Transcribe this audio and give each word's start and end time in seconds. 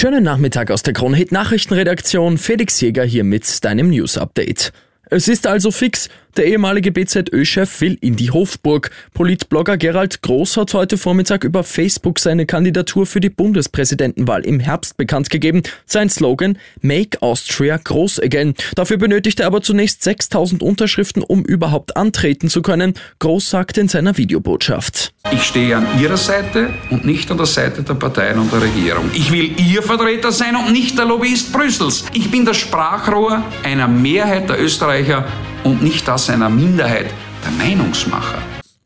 Schönen 0.00 0.22
Nachmittag 0.22 0.70
aus 0.70 0.84
der 0.84 0.94
Kronhit 0.94 1.32
Nachrichtenredaktion. 1.32 2.38
Felix 2.38 2.80
Jäger 2.80 3.02
hier 3.02 3.24
mit 3.24 3.64
deinem 3.64 3.90
News 3.90 4.16
Update. 4.16 4.72
Es 5.10 5.26
ist 5.26 5.44
also 5.44 5.72
fix, 5.72 6.08
der 6.38 6.46
ehemalige 6.46 6.92
BZÖ-Chef 6.92 7.80
will 7.80 7.98
in 8.00 8.14
die 8.14 8.30
Hofburg. 8.30 8.90
Politblogger 9.12 9.76
Gerald 9.76 10.22
Groß 10.22 10.56
hat 10.56 10.72
heute 10.72 10.96
Vormittag 10.96 11.42
über 11.42 11.64
Facebook 11.64 12.20
seine 12.20 12.46
Kandidatur 12.46 13.06
für 13.06 13.18
die 13.18 13.28
Bundespräsidentenwahl 13.28 14.46
im 14.46 14.60
Herbst 14.60 14.96
bekannt 14.96 15.30
gegeben. 15.30 15.62
Sein 15.84 16.08
Slogan 16.08 16.56
Make 16.80 17.20
Austria 17.22 17.76
Groß 17.76 18.20
Again. 18.20 18.54
Dafür 18.76 18.98
benötigte 18.98 19.42
er 19.42 19.48
aber 19.48 19.62
zunächst 19.62 20.04
6000 20.04 20.62
Unterschriften, 20.62 21.24
um 21.24 21.44
überhaupt 21.44 21.96
antreten 21.96 22.48
zu 22.48 22.62
können. 22.62 22.94
Groß 23.18 23.50
sagte 23.50 23.80
in 23.80 23.88
seiner 23.88 24.16
Videobotschaft. 24.16 25.12
Ich 25.32 25.42
stehe 25.42 25.76
an 25.76 25.86
Ihrer 26.00 26.16
Seite 26.16 26.70
und 26.90 27.04
nicht 27.04 27.30
an 27.32 27.36
der 27.36 27.46
Seite 27.46 27.82
der 27.82 27.94
Parteien 27.94 28.38
und 28.38 28.52
der 28.52 28.62
Regierung. 28.62 29.10
Ich 29.12 29.32
will 29.32 29.50
Ihr 29.60 29.82
Vertreter 29.82 30.30
sein 30.30 30.54
und 30.54 30.72
nicht 30.72 30.96
der 30.96 31.04
Lobbyist 31.04 31.52
Brüssels. 31.52 32.04
Ich 32.14 32.30
bin 32.30 32.44
das 32.44 32.56
Sprachrohr 32.58 33.42
einer 33.64 33.88
Mehrheit 33.88 34.48
der 34.48 34.62
Österreicher 34.62 35.26
und 35.64 35.82
nicht 35.82 36.06
das 36.08 36.30
einer 36.30 36.48
Minderheit 36.48 37.12
der 37.44 37.52
Meinungsmacher. 37.52 38.38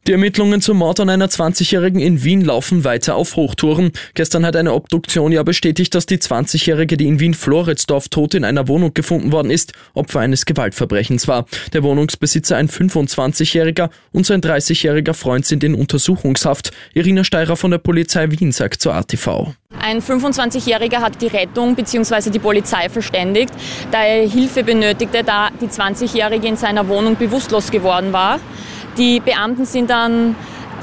Die 0.08 0.10
Ermittlungen 0.10 0.60
zum 0.60 0.78
Mord 0.78 0.98
an 0.98 1.10
einer 1.10 1.28
20-Jährigen 1.28 2.00
in 2.00 2.24
Wien 2.24 2.40
laufen 2.40 2.82
weiter 2.82 3.14
auf 3.14 3.36
Hochtouren. 3.36 3.92
Gestern 4.14 4.44
hat 4.44 4.56
eine 4.56 4.74
Obduktion 4.74 5.30
ja 5.30 5.44
bestätigt, 5.44 5.94
dass 5.94 6.06
die 6.06 6.18
20-Jährige, 6.18 6.96
die 6.96 7.06
in 7.06 7.20
Wien-Floridsdorf 7.20 8.08
tot 8.08 8.34
in 8.34 8.44
einer 8.44 8.66
Wohnung 8.66 8.94
gefunden 8.94 9.30
worden 9.30 9.52
ist, 9.52 9.74
Opfer 9.94 10.18
eines 10.18 10.44
Gewaltverbrechens 10.44 11.28
war. 11.28 11.46
Der 11.72 11.84
Wohnungsbesitzer, 11.84 12.56
ein 12.56 12.68
25-Jähriger 12.68 13.90
und 14.10 14.26
sein 14.26 14.40
30-jähriger 14.40 15.14
Freund 15.14 15.46
sind 15.46 15.62
in 15.62 15.76
Untersuchungshaft. 15.76 16.72
Irina 16.94 17.22
Steirer 17.22 17.54
von 17.54 17.70
der 17.70 17.78
Polizei 17.78 18.28
Wien 18.32 18.50
sagt 18.50 18.82
zur 18.82 18.94
ATV. 18.94 19.54
Ein 19.78 20.00
25-Jähriger 20.00 20.98
hat 20.98 21.22
die 21.22 21.28
Rettung 21.28 21.76
bzw. 21.76 22.30
die 22.30 22.40
Polizei 22.40 22.88
verständigt, 22.88 23.52
da 23.92 24.02
er 24.02 24.28
Hilfe 24.28 24.64
benötigte, 24.64 25.22
da 25.22 25.50
die 25.60 25.68
20-Jährige 25.68 26.48
in 26.48 26.56
seiner 26.56 26.88
Wohnung 26.88 27.14
bewusstlos 27.14 27.70
geworden 27.70 28.12
war. 28.12 28.40
Die 28.98 29.20
Beamten 29.20 29.64
sind 29.64 29.90
dann 29.90 30.34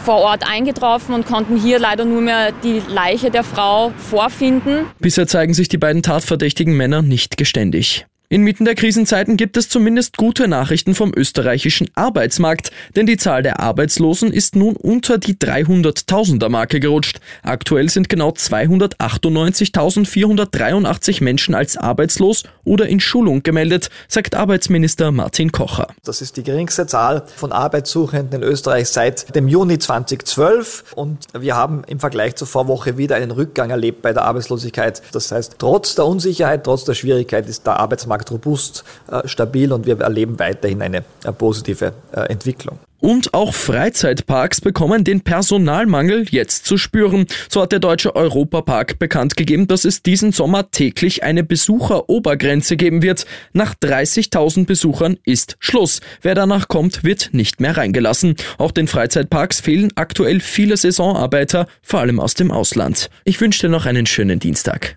vor 0.04 0.18
Ort 0.18 0.44
eingetroffen 0.50 1.14
und 1.14 1.26
konnten 1.26 1.58
hier 1.58 1.78
leider 1.78 2.06
nur 2.06 2.22
mehr 2.22 2.52
die 2.52 2.82
Leiche 2.88 3.30
der 3.32 3.44
Frau 3.44 3.92
vorfinden. 3.98 4.86
Bisher 5.00 5.28
zeigen 5.28 5.54
sich 5.54 5.68
die 5.68 5.78
beiden 5.78 6.02
tatverdächtigen 6.02 6.76
Männer 6.76 7.02
nicht 7.02 7.38
geständig. 7.38 8.06
Inmitten 8.32 8.64
der 8.64 8.76
Krisenzeiten 8.76 9.38
gibt 9.38 9.58
es 9.58 9.70
zumindest 9.70 10.16
gute 10.16 10.48
Nachrichten 10.48 10.94
vom 10.94 11.12
österreichischen 11.16 11.90
Arbeitsmarkt, 11.96 12.70
denn 12.96 13.08
die 13.08 13.18
Zahl 13.18 13.42
der 13.42 13.60
Arbeitslosen 13.60 14.32
ist 14.32 14.56
nun 14.56 14.76
unter 14.76 15.18
die 15.18 15.34
300.000er 15.34 16.48
Marke 16.48 16.80
gerutscht. 16.80 17.20
Aktuell 17.42 17.90
sind 17.90 18.08
genau 18.08 18.30
298.483 18.30 21.24
Menschen 21.24 21.56
als 21.56 21.76
arbeitslos 21.76 22.44
oder 22.64 22.88
in 22.88 23.00
Schulung 23.00 23.42
gemeldet, 23.42 23.90
sagt 24.08 24.36
Arbeitsminister 24.36 25.12
Martin 25.12 25.52
Kocher. 25.52 25.88
Das 26.04 26.22
ist 26.22 26.38
die 26.38 26.44
geringste 26.44 26.86
Zahl 26.86 27.24
von 27.36 27.52
Arbeitssuchenden 27.52 28.44
in 28.44 28.48
Österreich 28.48 28.90
seit 28.90 29.36
dem 29.36 29.48
Juni 29.48 29.80
2012 29.80 30.94
und 30.94 31.26
wir 31.34 31.56
haben 31.56 31.82
im 31.88 32.00
Vergleich 32.00 32.36
zur 32.36 32.46
Vorwoche 32.46 32.96
wieder 32.96 33.16
einen 33.16 33.32
Rückgang 33.32 33.72
erlebt 33.72 34.04
bei 34.04 34.14
der 34.14 34.26
Arbeitslosigkeit. 34.26 35.02
Das 35.14 35.32
heißt, 35.32 35.56
trotz 35.58 35.96
der 35.96 36.06
Unsicherheit, 36.06 36.64
trotz 36.64 36.84
der 36.84 36.94
Schwierigkeit 36.94 37.50
ist 37.50 37.66
der 37.66 37.80
Arbeitsmarkt 37.80 38.19
Markt 38.20 38.32
robust, 38.32 38.84
äh, 39.10 39.28
stabil 39.28 39.72
und 39.72 39.86
wir 39.86 40.00
erleben 40.02 40.40
weiterhin 40.40 40.82
eine 40.82 41.04
äh, 41.24 41.32
positive 41.32 41.94
äh, 42.12 42.22
Entwicklung. 42.22 42.80
Und 43.02 43.34
auch 43.34 43.54
Freizeitparks 43.54 44.60
bekommen 44.60 45.06
den 45.06 45.22
Personalmangel 45.22 46.26
jetzt 46.32 46.66
zu 46.66 46.78
spüren. 46.78 47.28
So 47.48 47.62
hat 47.62 47.72
der 47.72 47.80
Deutsche 47.80 48.14
Europapark 48.14 49.00
bekannt 49.00 49.38
gegeben, 49.38 49.68
dass 49.68 49.86
es 49.86 50.04
diesen 50.04 50.34
Sommer 50.34 50.70
täglich 50.70 51.24
eine 51.24 51.46
Besucherobergrenze 51.46 52.76
geben 52.76 53.02
wird. 53.02 53.26
Nach 53.54 53.74
30.000 53.74 54.66
Besuchern 54.66 55.16
ist 55.24 55.56
Schluss. 55.62 56.02
Wer 56.22 56.36
danach 56.36 56.68
kommt, 56.68 57.06
wird 57.06 57.30
nicht 57.32 57.62
mehr 57.62 57.78
reingelassen. 57.78 58.36
Auch 58.58 58.72
den 58.72 58.88
Freizeitparks 58.88 59.62
fehlen 59.62 59.94
aktuell 59.96 60.42
viele 60.42 60.76
Saisonarbeiter, 60.76 61.68
vor 61.82 62.02
allem 62.02 62.20
aus 62.20 62.34
dem 62.34 62.52
Ausland. 62.52 63.10
Ich 63.24 63.40
wünsche 63.40 63.62
dir 63.62 63.70
noch 63.70 63.86
einen 63.86 64.08
schönen 64.08 64.40
Dienstag. 64.40 64.88